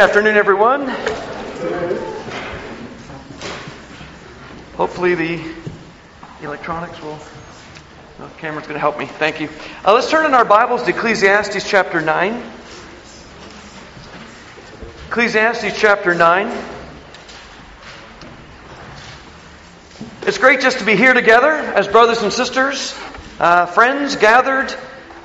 [0.00, 0.88] afternoon, everyone.
[4.76, 5.54] Hopefully, the
[6.42, 7.18] electronics will.
[8.18, 9.04] The camera's going to help me.
[9.04, 9.50] Thank you.
[9.84, 12.42] Uh, let's turn in our Bibles to Ecclesiastes chapter 9.
[15.08, 16.50] Ecclesiastes chapter 9.
[20.22, 22.98] It's great just to be here together as brothers and sisters,
[23.38, 24.74] uh, friends gathered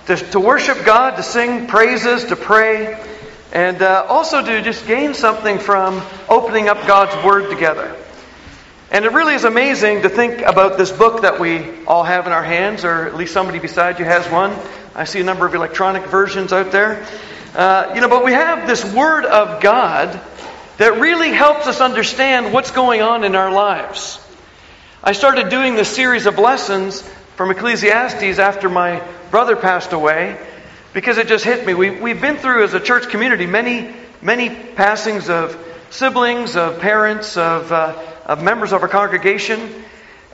[0.07, 3.14] to, to worship God, to sing praises, to pray
[3.52, 7.96] and uh, also to just gain something from opening up God's Word together.
[8.92, 12.34] And it really is amazing to think about this book that we all have in
[12.34, 14.56] our hands, or at least somebody beside you has one.
[14.96, 17.06] I see a number of electronic versions out there.
[17.56, 20.20] Uh, you know, but we have this Word of God
[20.78, 24.20] that really helps us understand what's going on in our lives.
[25.04, 27.01] I started doing this series of lessons
[27.36, 29.01] from Ecclesiastes after my
[29.32, 30.37] brother passed away
[30.96, 31.74] because it just hit me.
[31.74, 37.36] We, we've been through as a church community many, many passings of siblings, of parents,
[37.36, 39.84] of, uh, of members of our congregation.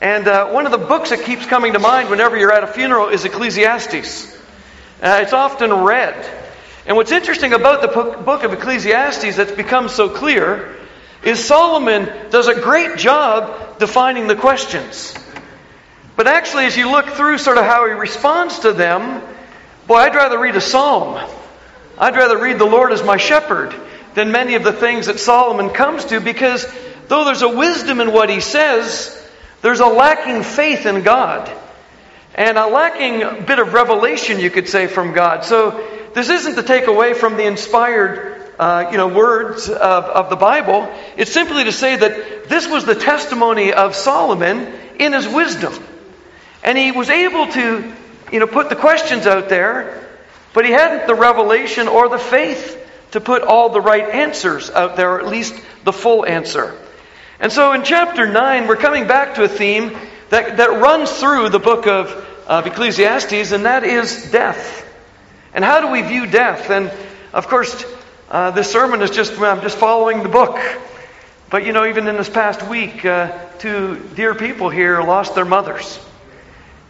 [0.04, 2.68] And uh, one of the books that keeps coming to mind whenever you're at a
[2.68, 4.38] funeral is Ecclesiastes.
[5.02, 6.30] Uh, it's often read.
[6.86, 7.88] And what's interesting about the
[8.22, 10.78] book of Ecclesiastes that's become so clear
[11.24, 15.16] is Solomon does a great job defining the questions.
[16.16, 19.24] But actually, as you look through sort of how he responds to them,
[19.92, 21.22] Boy, I'd rather read a psalm.
[21.98, 23.76] I'd rather read the Lord as my shepherd
[24.14, 26.66] than many of the things that Solomon comes to because
[27.10, 29.22] though there's a wisdom in what he says,
[29.62, 31.52] there's a lacking faith in God
[32.36, 35.44] and a lacking bit of revelation, you could say, from God.
[35.44, 40.30] So this isn't to take away from the inspired uh, you know, words of, of
[40.30, 40.90] the Bible.
[41.18, 45.74] It's simply to say that this was the testimony of Solomon in his wisdom.
[46.64, 47.94] And he was able to
[48.32, 50.08] you know, put the questions out there,
[50.54, 52.78] but he hadn't the revelation or the faith
[53.12, 56.78] to put all the right answers out there, or at least the full answer.
[57.40, 59.98] And so in chapter 9, we're coming back to a theme
[60.30, 62.10] that, that runs through the book of,
[62.48, 64.88] of Ecclesiastes, and that is death.
[65.54, 66.70] And how do we view death?
[66.70, 66.92] And
[67.34, 67.84] of course,
[68.30, 70.58] uh, this sermon is just, I'm just following the book.
[71.50, 75.44] But you know, even in this past week, uh, two dear people here lost their
[75.44, 76.00] mothers.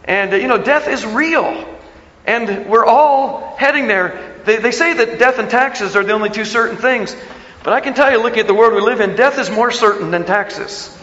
[0.04, 1.68] And, uh, you know, death is real.
[2.26, 4.40] And we're all heading there.
[4.44, 7.16] They, they say that death and taxes are the only two certain things.
[7.64, 9.70] But I can tell you, looking at the world we live in, death is more
[9.70, 10.96] certain than taxes.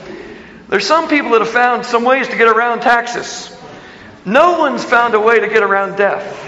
[0.67, 3.55] There's some people that have found some ways to get around taxes.
[4.25, 6.45] No one's found a way to get around death.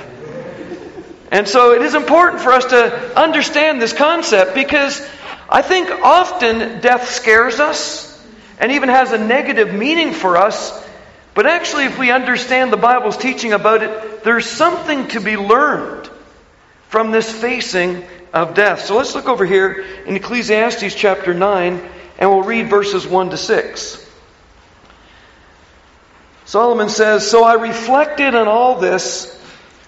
[1.32, 5.02] And so it is important for us to understand this concept because
[5.50, 8.08] I think often death scares us
[8.60, 10.72] and even has a negative meaning for us
[11.34, 16.10] but actually, if we understand the Bible's teaching about it, there's something to be learned
[16.90, 18.04] from this facing
[18.34, 18.86] of death.
[18.86, 23.38] So let's look over here in Ecclesiastes chapter 9, and we'll read verses 1 to
[23.38, 24.10] 6.
[26.44, 29.40] Solomon says, So I reflected on all this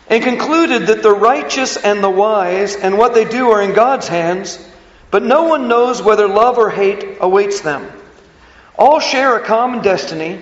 [0.08, 4.08] and concluded that the righteous and the wise and what they do are in God's
[4.08, 4.66] hands,
[5.12, 7.92] but no one knows whether love or hate awaits them.
[8.78, 10.40] All share a common destiny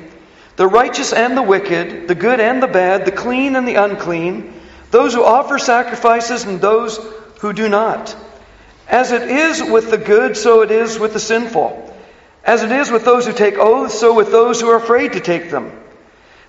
[0.56, 4.54] the righteous and the wicked, the good and the bad, the clean and the unclean,
[4.92, 6.98] those who offer sacrifices and those
[7.40, 8.16] who do not.
[8.88, 11.96] As it is with the good, so it is with the sinful.
[12.44, 15.20] As it is with those who take oaths, so with those who are afraid to
[15.22, 15.72] take them.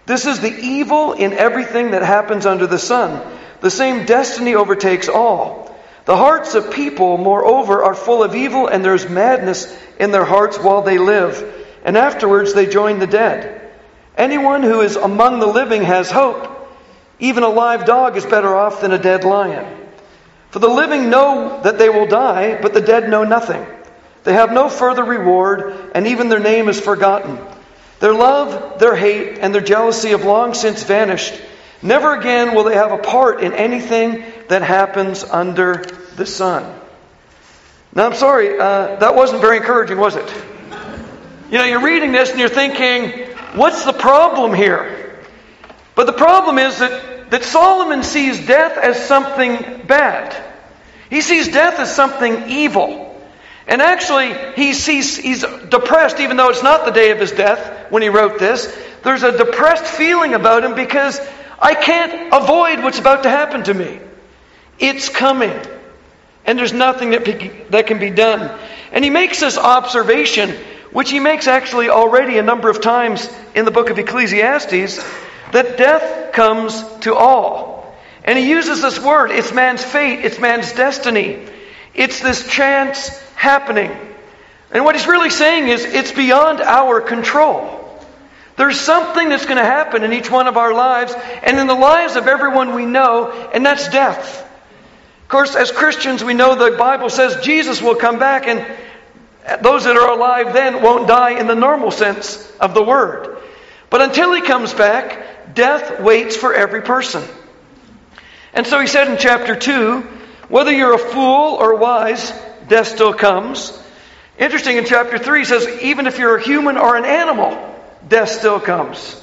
[0.07, 3.23] This is the evil in everything that happens under the sun.
[3.61, 5.73] The same destiny overtakes all.
[6.05, 10.25] The hearts of people, moreover, are full of evil, and there is madness in their
[10.25, 11.45] hearts while they live,
[11.85, 13.62] and afterwards they join the dead.
[14.17, 16.49] Anyone who is among the living has hope.
[17.19, 19.67] Even a live dog is better off than a dead lion.
[20.51, 23.65] For the living know that they will die, but the dead know nothing.
[24.25, 27.39] They have no further reward, and even their name is forgotten.
[28.01, 31.41] Their love, their hate, and their jealousy have long since vanished.
[31.81, 35.85] Never again will they have a part in anything that happens under
[36.17, 36.81] the sun.
[37.95, 40.35] Now, I'm sorry, uh, that wasn't very encouraging, was it?
[41.51, 45.21] You know, you're reading this and you're thinking, What's the problem here?
[45.95, 50.35] But the problem is that, that Solomon sees death as something bad.
[51.11, 53.09] He sees death as something evil.
[53.67, 57.91] And actually, he sees, he's depressed, even though it's not the day of his death
[57.91, 58.67] when he wrote this.
[59.05, 61.21] There's a depressed feeling about him because
[61.61, 64.01] I can't avoid what's about to happen to me.
[64.79, 65.53] It's coming.
[66.45, 68.59] And there's nothing that, that can be done.
[68.91, 70.57] And he makes this observation
[70.93, 75.03] which he makes actually already a number of times in the book of Ecclesiastes,
[75.53, 77.95] that death comes to all.
[78.25, 81.49] And he uses this word it's man's fate, it's man's destiny.
[81.95, 83.91] It's this chance happening.
[84.71, 87.81] And what he's really saying is it's beyond our control.
[88.57, 91.75] There's something that's going to happen in each one of our lives and in the
[91.75, 94.43] lives of everyone we know, and that's death.
[95.23, 98.65] Of course, as Christians, we know the Bible says Jesus will come back, and
[99.61, 103.39] those that are alive then won't die in the normal sense of the word.
[103.91, 107.23] But until he comes back, death waits for every person.
[108.55, 110.01] And so he said in chapter 2
[110.49, 112.31] whether you're a fool or wise,
[112.69, 113.79] death still comes.
[114.39, 117.57] Interesting, in chapter 3, he says, even if you're a human or an animal,
[118.07, 119.19] death still comes.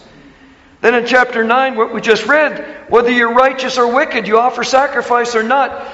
[0.81, 4.63] Then in chapter 9, what we just read, whether you're righteous or wicked, you offer
[4.63, 5.87] sacrifice or not,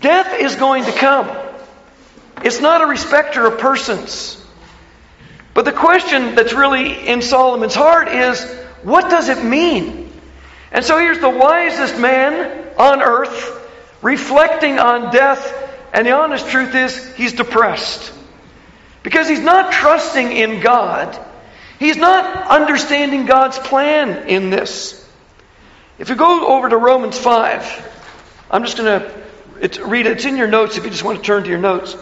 [0.00, 1.28] death is going to come.
[2.44, 4.38] It's not a respecter of persons.
[5.54, 8.42] But the question that's really in Solomon's heart is
[8.82, 10.10] what does it mean?
[10.70, 13.60] And so here's the wisest man on earth
[14.00, 15.52] reflecting on death,
[15.92, 18.12] and the honest truth is he's depressed.
[19.02, 21.18] Because he's not trusting in God.
[21.78, 24.98] He's not understanding God's plan in this.
[25.98, 30.12] If you go over to Romans 5, I'm just going to read it.
[30.12, 31.96] It's in your notes if you just want to turn to your notes.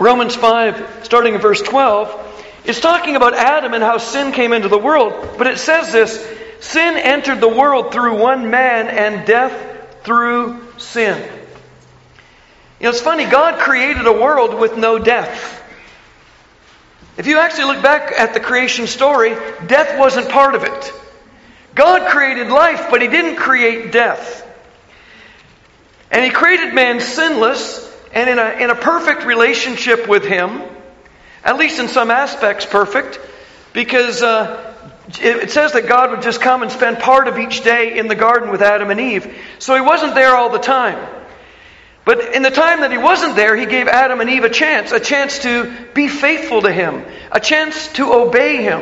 [0.00, 4.68] Romans 5, starting in verse 12, is talking about Adam and how sin came into
[4.68, 5.36] the world.
[5.36, 6.26] But it says this
[6.60, 11.22] Sin entered the world through one man, and death through sin.
[12.80, 15.58] You know, it's funny, God created a world with no death.
[17.18, 19.36] If you actually look back at the creation story,
[19.66, 20.92] death wasn't part of it.
[21.74, 24.46] God created life, but He didn't create death.
[26.10, 30.62] And He created man sinless and in a, in a perfect relationship with Him,
[31.44, 33.20] at least in some aspects perfect,
[33.72, 34.74] because uh,
[35.20, 38.14] it, says that God would just come and spend part of each day in the
[38.14, 39.36] garden with Adam and Eve.
[39.58, 40.98] So He wasn't there all the time.
[42.04, 44.90] But in the time that he wasn't there, he gave Adam and Eve a chance,
[44.90, 48.80] a chance to be faithful to him, a chance to obey him.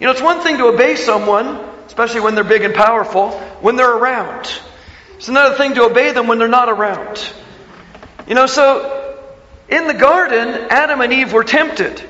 [0.00, 1.46] You know, it's one thing to obey someone,
[1.86, 4.50] especially when they're big and powerful, when they're around.
[5.16, 7.32] It's another thing to obey them when they're not around.
[8.28, 9.18] You know, so
[9.68, 12.02] in the garden, Adam and Eve were tempted.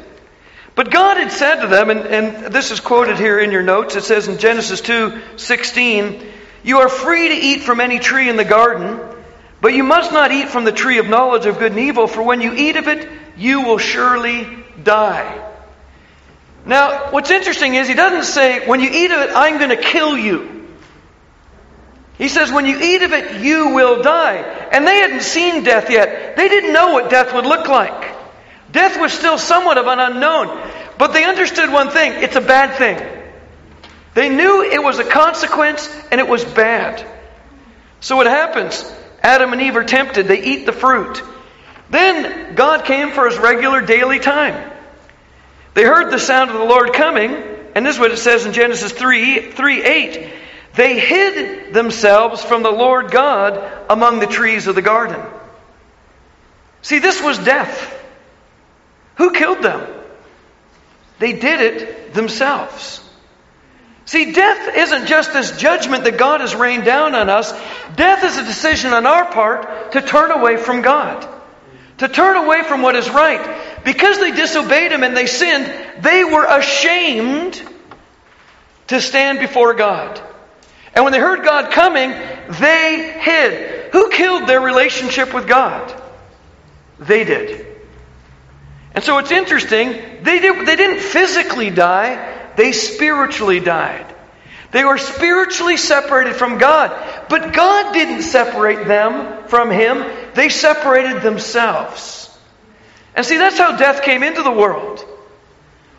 [0.75, 3.94] But God had said to them, and, and this is quoted here in your notes,
[3.94, 6.23] it says in Genesis 2 16,
[6.65, 9.00] You are free to eat from any tree in the garden.
[9.61, 12.23] But you must not eat from the tree of knowledge of good and evil, for
[12.23, 14.47] when you eat of it, you will surely
[14.82, 15.44] die.
[16.64, 19.76] Now, what's interesting is he doesn't say, when you eat of it, I'm going to
[19.76, 20.57] kill you.
[22.19, 24.38] He says, when you eat of it, you will die.
[24.73, 26.37] And they hadn't seen death yet.
[26.37, 28.17] They didn't know what death would look like.
[28.73, 30.70] Death was still somewhat of an unknown.
[30.99, 33.00] But they understood one thing it's a bad thing.
[34.15, 37.06] They knew it was a consequence and it was bad.
[38.00, 38.85] So what happens?
[39.23, 40.26] Adam and Eve are tempted.
[40.26, 41.23] They eat the fruit.
[41.91, 44.73] Then God came for his regular daily time.
[45.75, 47.31] They heard the sound of the Lord coming,
[47.75, 50.31] and this is what it says in Genesis 3, 3 8.
[50.78, 53.60] They hid themselves from the Lord God
[53.90, 55.20] among the trees of the garden.
[56.82, 58.00] See, this was death.
[59.16, 59.84] Who killed them?
[61.19, 63.02] They did it themselves.
[64.04, 67.50] See, death isn't just this judgment that God has rained down on us.
[67.96, 71.26] Death is a decision on our part to turn away from God,
[71.98, 73.85] to turn away from what is right.
[73.85, 77.61] Because they disobeyed Him and they sinned, they were ashamed
[78.87, 80.23] to stand before God.
[80.95, 83.92] And when they heard God coming, they hid.
[83.92, 85.95] Who killed their relationship with God?
[86.99, 87.66] They did.
[88.95, 89.92] And so it's interesting,
[90.23, 94.07] they, did, they didn't physically die, they spiritually died.
[94.71, 97.26] They were spiritually separated from God.
[97.28, 100.04] But God didn't separate them from Him,
[100.35, 102.37] they separated themselves.
[103.14, 105.04] And see, that's how death came into the world.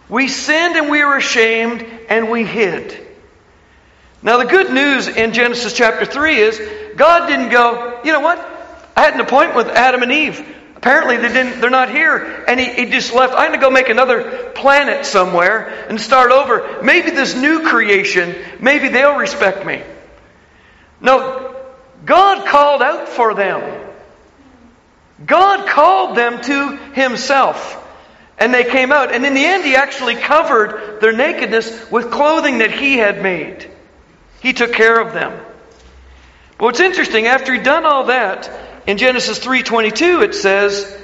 [0.07, 3.07] We sinned and we were ashamed and we hid.
[4.21, 6.61] Now, the good news in Genesis chapter 3 is
[6.97, 8.37] God didn't go, you know what?
[8.95, 10.45] I had an appointment with Adam and Eve.
[10.75, 12.43] Apparently they didn't, they're not here.
[12.47, 13.33] And he, he just left.
[13.33, 16.81] I'm going to go make another planet somewhere and start over.
[16.83, 19.83] Maybe this new creation, maybe they'll respect me.
[20.99, 21.55] No,
[22.05, 23.87] God called out for them.
[25.25, 27.77] God called them to Himself.
[28.37, 29.13] And they came out.
[29.13, 33.69] And in the end, He actually covered their nakedness with clothing that He had made.
[34.41, 35.39] He took care of them.
[36.57, 38.49] But what's interesting, after He'd done all that,
[38.87, 40.97] in Genesis 3:22 it says,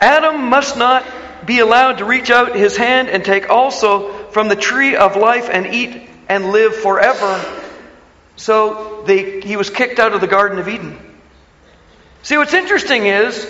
[0.00, 1.04] Adam must not
[1.46, 5.48] be allowed to reach out his hand and take also from the tree of life
[5.50, 7.40] and eat and live forever.
[8.36, 10.98] So they, he was kicked out of the Garden of Eden.
[12.22, 13.46] See, what's interesting is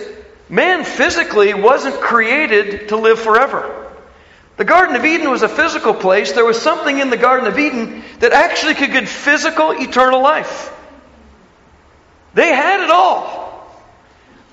[0.48, 3.87] man physically wasn't created to live forever.
[4.58, 6.32] The Garden of Eden was a physical place.
[6.32, 10.74] There was something in the Garden of Eden that actually could give physical, eternal life.
[12.34, 13.48] They had it all.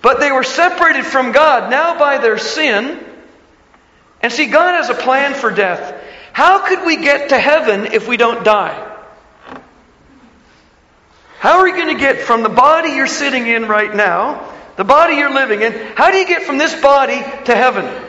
[0.03, 3.03] But they were separated from God now by their sin.
[4.21, 5.99] And see, God has a plan for death.
[6.33, 8.93] How could we get to heaven if we don't die?
[11.39, 14.83] How are you going to get from the body you're sitting in right now, the
[14.83, 18.04] body you're living in, how do you get from this body to heaven?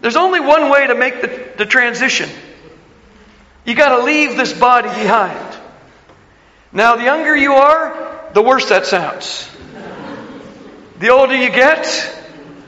[0.00, 2.30] There's only one way to make the, the transition.
[3.64, 5.58] You got to leave this body behind.
[6.72, 9.48] Now, the younger you are, the worse that sounds.
[10.98, 12.16] The older you get,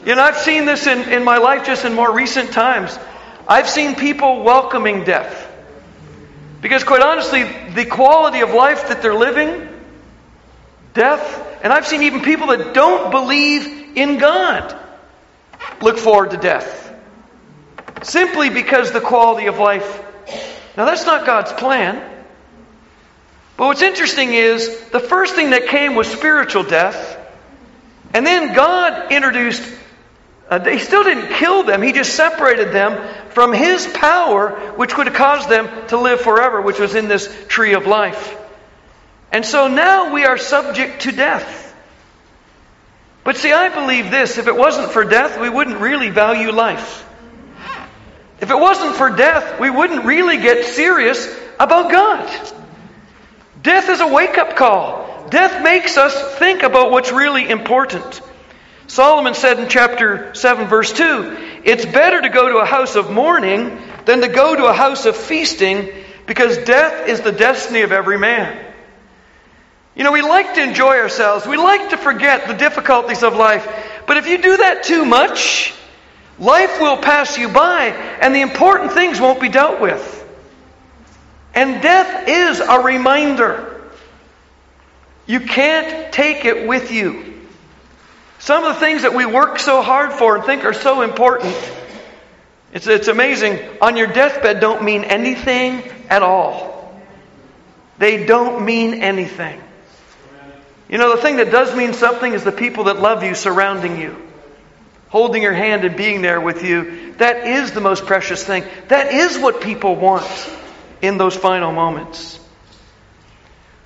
[0.05, 2.99] you know, I've seen this in, in my life just in more recent times.
[3.49, 5.49] I've seen people welcoming death.
[6.61, 9.69] Because, quite honestly, the quality of life that they're living,
[10.95, 14.77] death, and I've seen even people that don't believe in God
[15.81, 16.82] look forward to death
[18.03, 20.03] simply because the quality of life.
[20.77, 22.09] Now, that's not God's plan.
[23.57, 27.19] But what's interesting is the first thing that came was spiritual death.
[28.15, 29.63] And then God introduced,
[30.49, 35.07] uh, he still didn't kill them, he just separated them from his power, which would
[35.07, 38.37] have caused them to live forever, which was in this tree of life.
[39.31, 41.75] And so now we are subject to death.
[43.25, 47.07] But see, I believe this if it wasn't for death, we wouldn't really value life.
[48.43, 52.29] If it wasn't for death, we wouldn't really get serious about God.
[53.63, 55.29] Death is a wake up call.
[55.31, 58.21] Death makes us think about what's really important.
[58.89, 63.13] Solomon said in chapter 7, verse 2 It's better to go to a house of
[63.13, 65.89] mourning than to go to a house of feasting
[66.27, 68.59] because death is the destiny of every man.
[69.95, 74.03] You know, we like to enjoy ourselves, we like to forget the difficulties of life.
[74.09, 75.73] But if you do that too much,
[76.39, 77.87] Life will pass you by,
[78.21, 80.19] and the important things won't be dealt with.
[81.55, 83.83] And death is a reminder.
[85.27, 87.35] You can't take it with you.
[88.39, 91.55] Some of the things that we work so hard for and think are so important,
[92.73, 96.93] it's, it's amazing, on your deathbed don't mean anything at all.
[97.99, 99.63] They don't mean anything.
[100.89, 104.01] You know, the thing that does mean something is the people that love you surrounding
[104.01, 104.32] you
[105.13, 108.65] holding your hand and being there with you, that is the most precious thing.
[108.89, 110.27] That is what people want
[111.03, 112.41] in those final moments.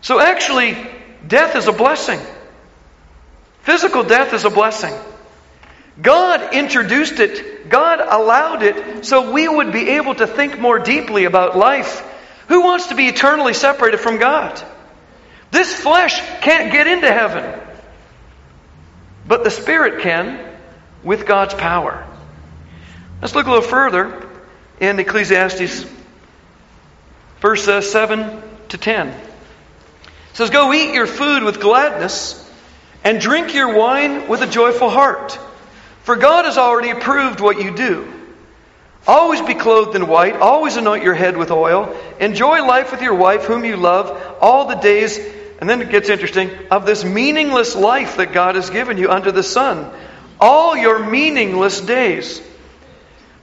[0.03, 0.79] So actually,
[1.27, 2.21] death is a blessing.
[3.63, 4.95] Physical death is a blessing.
[6.01, 11.25] God introduced it, God allowed it so we would be able to think more deeply
[11.25, 12.07] about life.
[12.47, 14.63] Who wants to be eternally separated from God?
[15.51, 17.61] This flesh can't get into heaven,
[19.27, 20.46] but the Spirit can
[21.07, 22.05] with God's power.
[23.23, 24.29] Let's look a little further
[24.81, 25.87] in Ecclesiastes,
[27.41, 29.09] verse uh, 7 to 10.
[29.09, 29.17] It
[30.35, 32.43] says, Go eat your food with gladness
[33.05, 35.39] and drink your wine with a joyful heart,
[36.03, 38.13] for God has already approved what you do.
[39.07, 43.15] Always be clothed in white, always anoint your head with oil, enjoy life with your
[43.15, 45.21] wife, whom you love, all the days,
[45.61, 49.31] and then it gets interesting, of this meaningless life that God has given you under
[49.31, 49.89] the sun
[50.41, 52.43] all your meaningless days.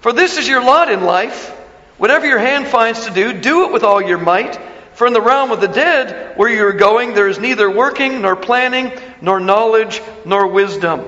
[0.01, 1.49] For this is your lot in life.
[1.97, 4.59] Whatever your hand finds to do, do it with all your might.
[4.95, 8.21] For in the realm of the dead, where you are going, there is neither working,
[8.21, 11.03] nor planning, nor knowledge, nor wisdom.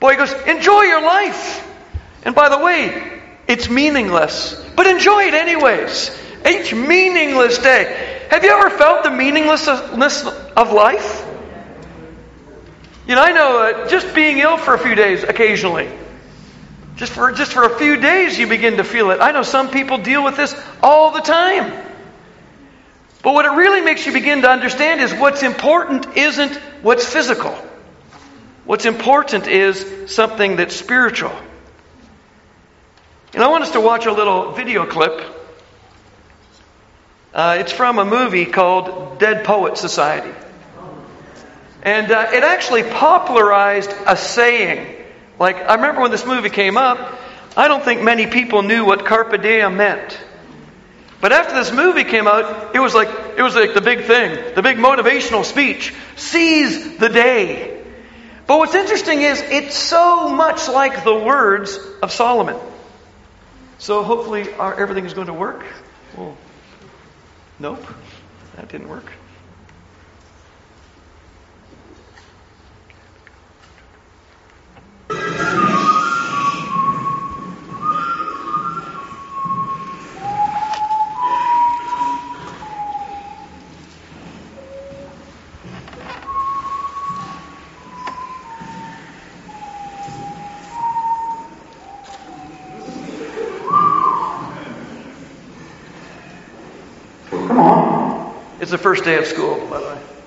[0.00, 1.64] Boy, goes, enjoy your life.
[2.24, 4.54] And by the way, it's meaningless.
[4.76, 6.16] But enjoy it anyways.
[6.48, 8.26] Each meaningless day.
[8.30, 11.27] Have you ever felt the meaninglessness of life?
[13.08, 15.90] You know, I know uh, just being ill for a few days occasionally.
[16.96, 19.20] Just for, just for a few days, you begin to feel it.
[19.22, 21.72] I know some people deal with this all the time.
[23.22, 27.52] But what it really makes you begin to understand is what's important isn't what's physical.
[28.66, 31.32] What's important is something that's spiritual.
[33.32, 35.22] And I want us to watch a little video clip.
[37.32, 40.34] Uh, it's from a movie called Dead Poet Society.
[41.82, 44.94] And uh, it actually popularized a saying.
[45.38, 47.18] Like, I remember when this movie came up,
[47.56, 50.18] I don't think many people knew what carpe diem meant.
[51.20, 54.54] But after this movie came out, it was like it was like the big thing,
[54.54, 55.92] the big motivational speech.
[56.16, 57.82] Seize the day.
[58.46, 62.56] But what's interesting is it's so much like the words of Solomon.
[63.78, 65.64] So hopefully our, everything is going to work.
[66.16, 66.36] Well,
[67.58, 67.84] nope,
[68.56, 69.12] that didn't work.
[98.60, 100.17] It's the first day of school, by the way.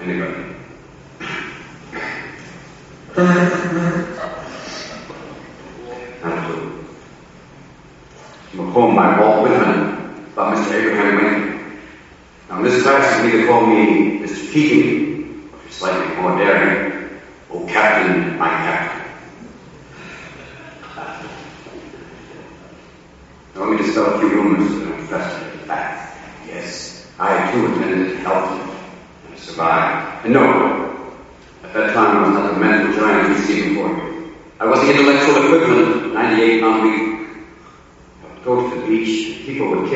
[0.00, 0.54] Anybody?
[8.54, 10.72] A poem by Walt Whitman about Mr.
[10.74, 11.78] Abraham Lincoln.
[12.48, 14.52] Now, in this class, you can either call me Mr.
[14.52, 17.20] Keating, or if you're slightly more daring,
[17.50, 19.04] oh, Captain, my Captain.
[23.54, 26.18] Now, let me dispel a few rumors and confess the facts.
[26.48, 28.76] Yes, I too attended Welton
[29.28, 30.24] and survived.
[30.24, 31.14] And no,
[31.62, 34.34] at that time I was not the mental giant you see before you.
[34.58, 37.28] I was the intellectual equivalent of 98 pound week.
[38.24, 39.88] I would go to the beach, and people would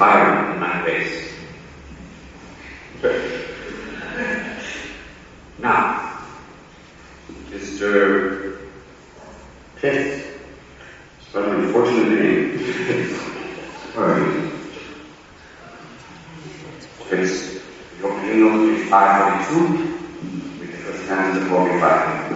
[0.00, 1.32] of Byron in my face.
[5.58, 6.22] Now,
[7.50, 8.56] Mr.
[9.76, 10.26] Pitt.
[11.18, 12.58] It's quite an unfortunate name.
[13.94, 14.50] Sorry.
[17.12, 17.60] It's
[18.00, 20.60] your annual is 542.
[20.60, 22.30] With the first hand is 45.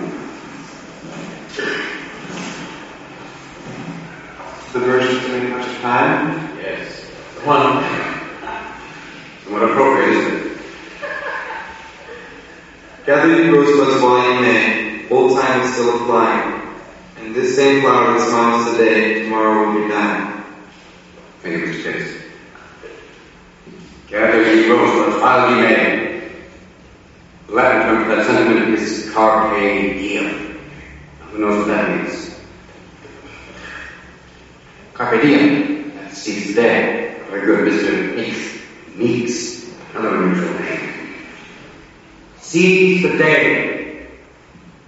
[4.72, 6.43] The version to make much time.
[7.44, 7.84] One.
[9.44, 10.58] Somewhat appropriate, isn't it?
[13.04, 16.62] Gathered in rosebuds while in May, old time is still applying.
[17.18, 20.42] And this same flower that smiles today, tomorrow will be dying.
[21.44, 22.22] Of his case.
[24.08, 26.30] Gather ye rosebuds while ye may.
[27.48, 30.58] The Latin term for that sentiment is carpe diem.
[31.30, 32.40] Who knows what that means?
[34.94, 35.94] Carpe diem.
[35.96, 37.03] That seize the day.
[37.34, 38.14] Very good, Mr.
[38.14, 38.62] Meeks.
[38.94, 39.74] Meeks.
[39.92, 41.16] Another unusual name.
[42.38, 44.06] Seize the day.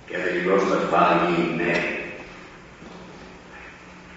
[0.07, 2.13] Gather ye rosebuds while ye may.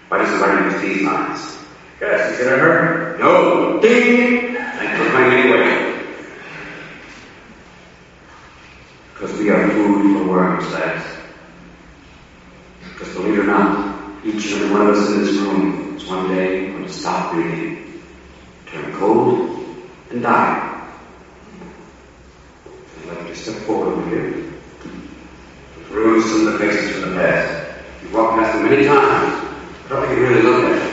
[0.08, 1.58] Why does the writer use these lines?
[2.00, 3.18] Yes, a hurry?
[3.18, 3.80] No.
[3.80, 4.54] Ding!
[4.54, 6.06] Thanks for coming anyway.
[9.12, 11.04] Because we are food for worms, lads.
[12.92, 16.06] Because believe it or not, each and every one of us in this room is
[16.06, 17.79] one day going to stop breathing,
[18.72, 19.66] turn cold,
[20.10, 20.86] and die.
[22.98, 24.52] I'd like you to step forward over here.
[25.88, 27.82] Peruse some of the faces from the past.
[28.02, 29.32] You've walked past them many times.
[29.86, 30.90] I don't think you really look at them.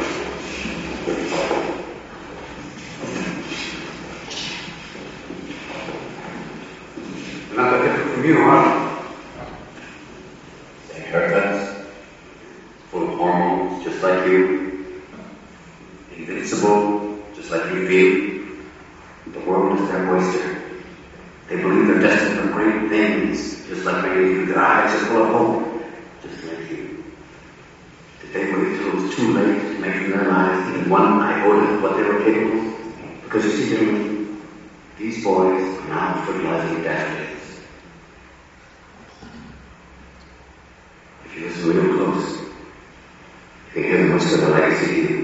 [7.47, 8.61] They're not that different from you, are
[10.89, 10.93] they?
[10.93, 11.85] They haircuts,
[12.89, 15.01] full of hormones, just like you.
[16.15, 19.33] Invincible, just like you feel.
[19.33, 20.61] The world is their oyster.
[21.49, 24.45] They believe they're destined for great things, just like many of you.
[24.47, 25.83] Their eyes are full of hope,
[26.21, 27.03] just like you.
[28.21, 31.19] Did they wait till it was too late to make in their lives even one
[31.19, 32.73] iota what they were capable?
[33.23, 34.37] Because you see, gentlemen,
[34.97, 37.59] these boys are now fertilizing daffodils.
[41.25, 42.37] If you listen real close,
[43.67, 45.16] you can hear whisper of the legacy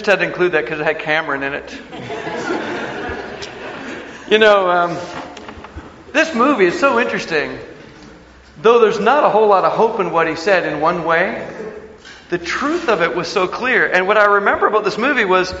[0.00, 1.78] just had to include that because it had Cameron in it.
[4.30, 4.96] you know, um,
[6.14, 7.58] this movie is so interesting.
[8.62, 11.46] Though there's not a whole lot of hope in what he said in one way,
[12.30, 13.86] the truth of it was so clear.
[13.86, 15.52] And what I remember about this movie was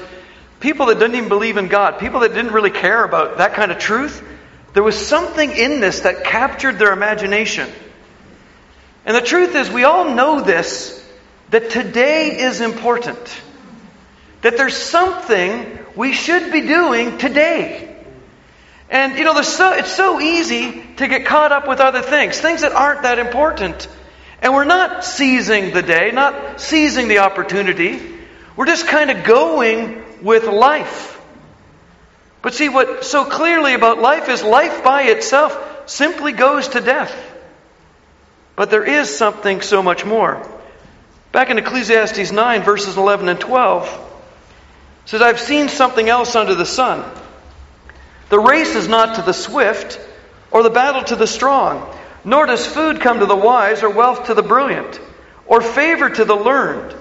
[0.58, 3.70] people that didn't even believe in God, people that didn't really care about that kind
[3.70, 4.26] of truth,
[4.72, 7.68] there was something in this that captured their imagination.
[9.04, 10.96] And the truth is, we all know this
[11.50, 13.18] that today is important.
[14.42, 17.86] That there's something we should be doing today.
[18.88, 22.62] And, you know, so, it's so easy to get caught up with other things, things
[22.62, 23.86] that aren't that important.
[24.42, 28.00] And we're not seizing the day, not seizing the opportunity.
[28.56, 31.20] We're just kind of going with life.
[32.42, 37.14] But see, what so clearly about life is life by itself simply goes to death.
[38.56, 40.46] But there is something so much more.
[41.32, 44.09] Back in Ecclesiastes 9, verses 11 and 12,
[45.04, 47.04] says, I've seen something else under the sun.
[48.28, 50.00] The race is not to the swift,
[50.50, 54.26] or the battle to the strong, nor does food come to the wise, or wealth
[54.26, 55.00] to the brilliant,
[55.46, 56.94] or favor to the learned.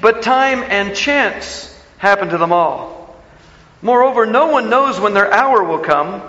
[0.00, 3.16] But time and chance happen to them all.
[3.82, 6.22] Moreover, no one knows when their hour will come.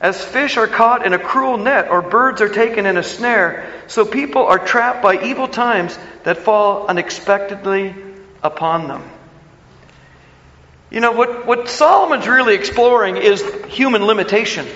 [0.00, 3.70] As fish are caught in a cruel net, or birds are taken in a snare,
[3.86, 7.94] so people are trapped by evil times that fall unexpectedly
[8.42, 9.02] upon them.
[10.90, 14.66] You know, what, what Solomon's really exploring is human limitation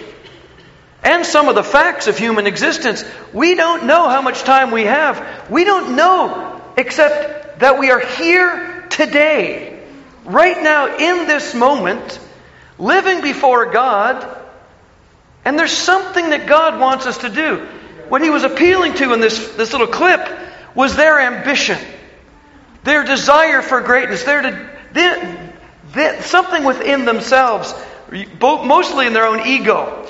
[1.05, 3.05] and some of the facts of human existence.
[3.33, 5.51] We don't know how much time we have.
[5.51, 9.85] We don't know except that we are here today,
[10.25, 12.19] right now, in this moment,
[12.79, 14.41] living before God,
[15.45, 17.69] and there's something that God wants us to do.
[18.09, 20.27] What he was appealing to in this, this little clip
[20.75, 21.79] was their ambition,
[22.83, 25.44] their desire for greatness, their, their,
[25.95, 27.75] their something within themselves,
[28.43, 30.07] mostly in their own ego.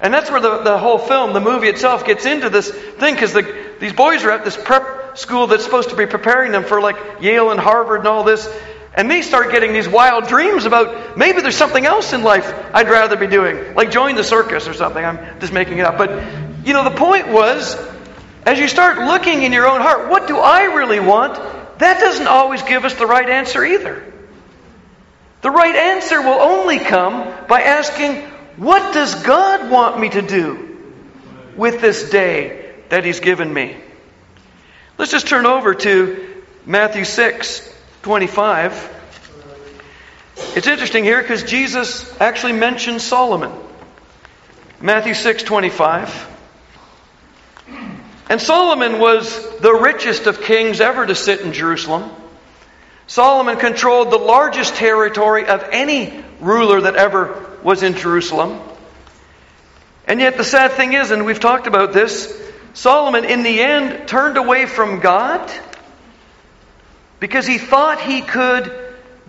[0.00, 3.32] And that's where the, the whole film, the movie itself, gets into this thing because
[3.32, 6.80] the, these boys are at this prep school that's supposed to be preparing them for
[6.80, 8.48] like Yale and Harvard and all this.
[8.94, 12.90] And they start getting these wild dreams about maybe there's something else in life I'd
[12.90, 15.02] rather be doing, like join the circus or something.
[15.02, 15.96] I'm just making it up.
[15.96, 16.10] But,
[16.66, 17.78] you know, the point was,
[18.44, 21.36] as you start looking in your own heart, what do I really want?
[21.78, 24.11] That doesn't always give us the right answer either.
[25.42, 28.22] The right answer will only come by asking,
[28.56, 30.78] what does God want me to do
[31.56, 33.76] with this day that He's given me?
[34.98, 37.68] Let's just turn over to Matthew 6
[38.02, 38.98] 25.
[40.54, 43.52] It's interesting here because Jesus actually mentions Solomon.
[44.80, 46.28] Matthew 6 25.
[48.28, 52.10] And Solomon was the richest of kings ever to sit in Jerusalem.
[53.12, 58.58] Solomon controlled the largest territory of any ruler that ever was in Jerusalem.
[60.06, 62.34] And yet, the sad thing is, and we've talked about this,
[62.72, 65.52] Solomon in the end turned away from God
[67.20, 68.74] because he thought he could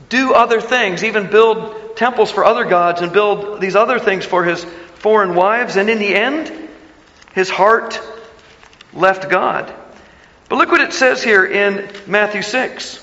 [0.08, 4.46] do other things, even build temples for other gods and build these other things for
[4.46, 4.64] his
[4.96, 5.76] foreign wives.
[5.76, 6.70] And in the end,
[7.36, 8.00] his heart
[8.94, 9.76] left God.
[10.48, 13.03] But look what it says here in Matthew 6.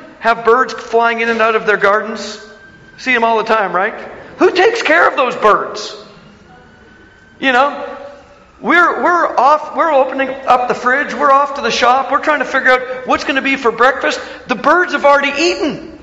[0.21, 2.39] have birds flying in and out of their gardens?
[2.99, 3.93] See them all the time, right?
[4.37, 5.95] Who takes care of those birds?
[7.39, 7.97] You know,
[8.61, 12.39] we're, we're off, we're opening up the fridge, we're off to the shop, we're trying
[12.39, 14.21] to figure out what's going to be for breakfast.
[14.47, 15.99] The birds have already eaten.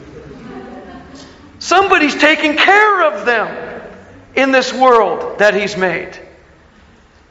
[1.61, 3.89] Somebody's taking care of them
[4.35, 6.19] in this world that He's made.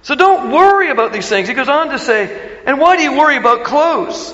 [0.04, 1.50] So don't worry about these things.
[1.50, 4.34] He goes on to say, and why do you worry about clothes?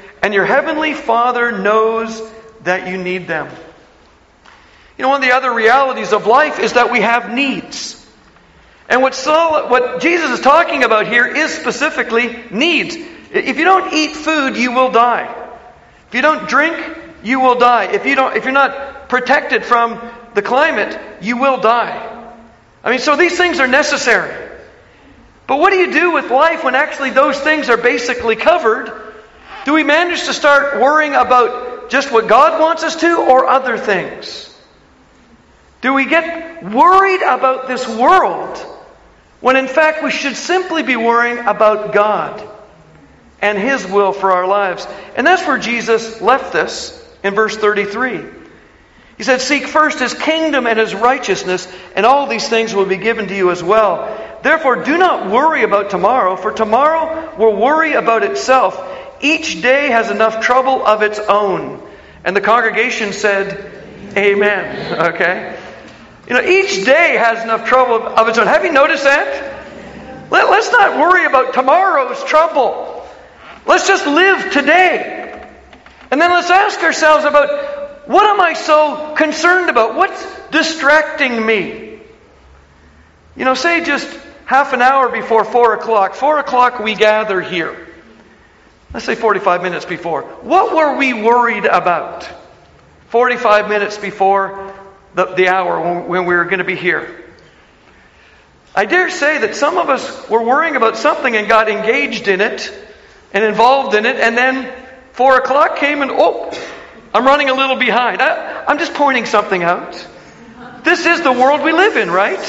[0.21, 2.21] and your heavenly Father knows
[2.63, 3.49] that you need them.
[4.97, 7.97] You know, one of the other realities of life is that we have needs.
[8.87, 12.95] And what, Saul, what Jesus is talking about here is specifically needs.
[12.95, 15.33] If you don't eat food, you will die.
[16.09, 16.77] If you don't drink,
[17.23, 17.85] you will die.
[17.85, 19.99] If, you don't, if you're not protected from
[20.33, 22.07] the climate, you will die.
[22.83, 24.49] I mean, so these things are necessary.
[25.47, 29.00] But what do you do with life when actually those things are basically covered?
[29.65, 33.77] Do we manage to start worrying about just what God wants us to or other
[33.77, 34.47] things?
[35.81, 38.57] Do we get worried about this world
[39.39, 42.47] when in fact we should simply be worrying about God
[43.41, 44.87] and His will for our lives?
[45.15, 48.23] And that's where Jesus left us in verse 33.
[49.17, 52.97] He said, Seek first His kingdom and His righteousness, and all these things will be
[52.97, 54.39] given to you as well.
[54.41, 58.75] Therefore, do not worry about tomorrow, for tomorrow will worry about itself.
[59.21, 61.81] Each day has enough trouble of its own.
[62.23, 63.71] And the congregation said,
[64.17, 64.99] Amen.
[65.13, 65.57] Okay?
[66.27, 68.47] You know, each day has enough trouble of its own.
[68.47, 70.29] Have you noticed that?
[70.31, 73.05] Let, us not worry about tomorrow's trouble.
[73.65, 75.45] Let's just live today.
[76.09, 79.95] And then let's ask ourselves about what am I so concerned about?
[79.95, 81.99] What's distracting me?
[83.35, 84.07] You know, say just
[84.45, 86.15] half an hour before 4 o'clock.
[86.15, 87.87] 4 o'clock we gather here.
[88.93, 90.23] Let's say 45 minutes before.
[90.23, 92.27] What were we worried about?
[93.07, 94.73] 45 minutes before
[95.15, 97.25] the, the hour when, we were going to be here.
[98.75, 102.41] I dare say that some of us were worrying about something and got engaged in
[102.41, 102.71] it
[103.33, 104.73] and involved in it, and then
[105.13, 106.51] four o'clock came and, oh,
[107.13, 108.21] I'm running a little behind.
[108.21, 110.07] I, I'm just pointing something out.
[110.83, 112.39] This is the world we live in, right?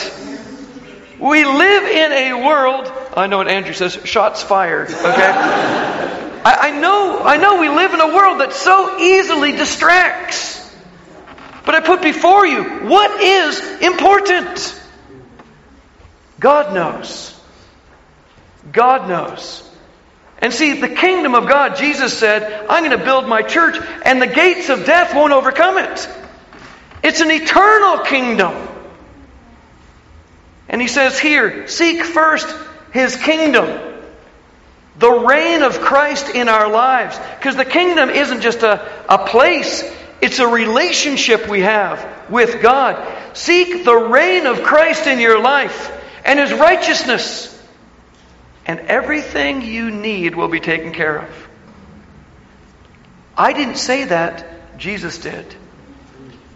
[1.19, 6.29] We live in a world, I know what Andrew says, shots fired, okay?
[6.45, 10.61] I, I, know, I know we live in a world that so easily distracts.
[11.65, 14.81] But I put before you what is important.
[16.41, 17.39] God knows.
[18.73, 19.69] God knows.
[20.39, 24.21] And see, the kingdom of God, Jesus said, I'm going to build my church, and
[24.21, 26.09] the gates of death won't overcome it.
[27.05, 28.69] It's an eternal kingdom.
[30.69, 32.53] And he says here, seek first
[32.93, 33.92] his kingdom.
[34.99, 37.19] The reign of Christ in our lives.
[37.39, 39.83] Because the kingdom isn't just a, a place,
[40.21, 43.37] it's a relationship we have with God.
[43.37, 45.91] Seek the reign of Christ in your life
[46.25, 47.49] and His righteousness,
[48.67, 51.49] and everything you need will be taken care of.
[53.37, 55.47] I didn't say that, Jesus did.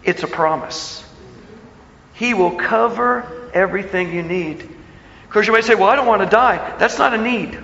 [0.03, 1.03] It's a promise.
[2.13, 4.61] He will cover everything you need.
[4.61, 6.75] Of course, you might say, Well, I don't want to die.
[6.77, 7.59] That's not a need.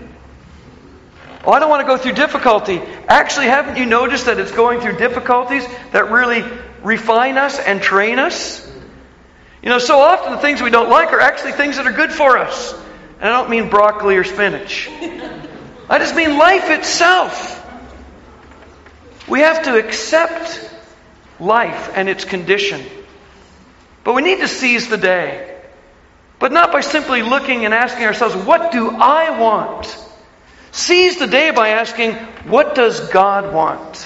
[1.46, 2.82] Oh, I don't want to go through difficulty.
[3.08, 6.44] Actually, haven't you noticed that it's going through difficulties that really
[6.84, 8.66] refine us and train us?
[9.62, 12.12] You know, so often the things we don't like are actually things that are good
[12.12, 12.74] for us.
[13.20, 14.90] And I don't mean broccoli or spinach.
[15.90, 17.60] I just mean life itself.
[19.28, 20.70] We have to accept
[21.40, 22.86] life and its condition.
[24.04, 25.62] But we need to seize the day.
[26.40, 30.03] But not by simply looking and asking ourselves, what do I want?
[30.74, 33.98] Seize the day by asking, What does God want?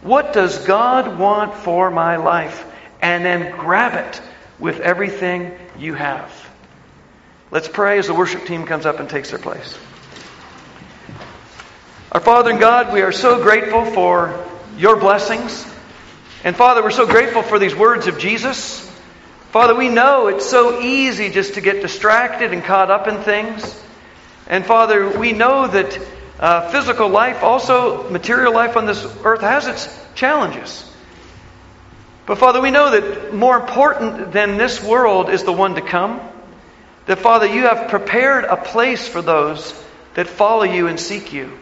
[0.00, 2.64] What does God want for my life?
[3.02, 4.22] And then grab it
[4.60, 6.32] with everything you have.
[7.50, 9.76] Let's pray as the worship team comes up and takes their place.
[12.12, 14.46] Our Father and God, we are so grateful for
[14.78, 15.66] your blessings.
[16.44, 18.88] And Father, we're so grateful for these words of Jesus.
[19.50, 23.80] Father, we know it's so easy just to get distracted and caught up in things.
[24.46, 25.98] And Father, we know that
[26.38, 30.90] uh, physical life, also material life on this earth, has its challenges.
[32.26, 36.20] But Father, we know that more important than this world is the one to come.
[37.06, 39.72] That Father, you have prepared a place for those
[40.14, 41.58] that follow you and seek you.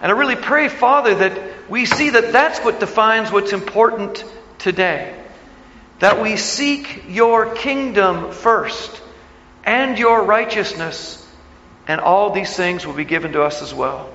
[0.00, 4.24] And I really pray, Father, that we see that that's what defines what's important
[4.58, 5.16] today.
[5.98, 9.02] That we seek your kingdom first
[9.64, 11.26] and your righteousness
[11.90, 14.08] and all these things will be given to us as well.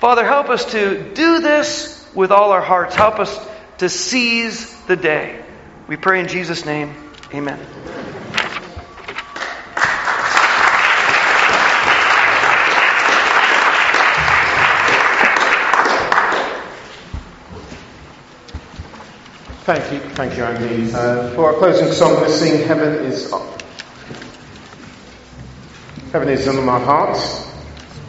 [0.00, 2.94] Father, help us to do this with all our hearts.
[2.94, 3.34] Help us
[3.78, 5.42] to seize the day.
[5.88, 6.94] We pray in Jesus' name.
[7.32, 7.58] Amen.
[19.64, 20.92] Thank you, thank you, Andy.
[20.92, 23.59] Uh, for our closing song, sing "Heaven Is Up."
[26.12, 27.49] Heaven is under my heart.